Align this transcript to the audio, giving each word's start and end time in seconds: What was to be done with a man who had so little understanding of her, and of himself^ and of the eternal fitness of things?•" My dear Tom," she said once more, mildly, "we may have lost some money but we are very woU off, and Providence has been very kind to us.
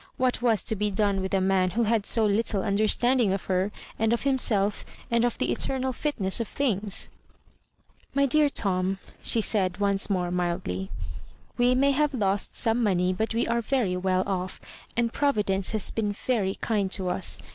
What 0.17 0.41
was 0.41 0.63
to 0.63 0.75
be 0.75 0.89
done 0.89 1.21
with 1.21 1.31
a 1.31 1.39
man 1.39 1.69
who 1.77 1.83
had 1.83 2.07
so 2.07 2.25
little 2.25 2.63
understanding 2.63 3.31
of 3.33 3.45
her, 3.45 3.71
and 3.99 4.13
of 4.13 4.23
himself^ 4.23 4.83
and 5.11 5.23
of 5.23 5.37
the 5.37 5.51
eternal 5.51 5.93
fitness 5.93 6.39
of 6.39 6.47
things?•" 6.47 7.07
My 8.15 8.25
dear 8.25 8.49
Tom," 8.49 8.97
she 9.21 9.41
said 9.41 9.77
once 9.77 10.09
more, 10.09 10.31
mildly, 10.31 10.89
"we 11.55 11.75
may 11.75 11.91
have 11.91 12.15
lost 12.15 12.55
some 12.55 12.81
money 12.81 13.13
but 13.13 13.35
we 13.35 13.45
are 13.45 13.61
very 13.61 13.93
woU 13.95 14.23
off, 14.25 14.59
and 14.97 15.13
Providence 15.13 15.69
has 15.73 15.91
been 15.91 16.13
very 16.13 16.55
kind 16.55 16.91
to 16.93 17.09
us. 17.09 17.37